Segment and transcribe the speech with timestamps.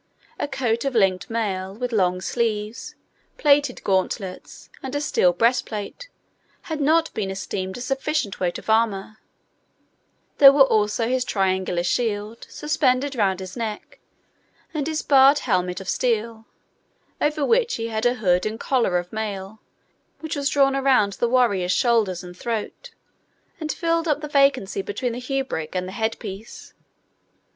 [0.39, 2.95] A coat of linked mail, with long sleeves,
[3.37, 6.09] plated gauntlets, and a steel breastplate,
[6.63, 9.19] had not been esteemed a sufficient weight of armour;
[10.39, 13.99] there were also his triangular shield suspended round his neck,
[14.73, 16.45] and his barred helmet of steel,
[17.21, 19.59] over which he had a hood and collar of mail,
[20.19, 22.89] which was drawn around the warrior's shoulders and throat,
[23.59, 26.73] and filled up the vacancy between the hauberk and the headpiece.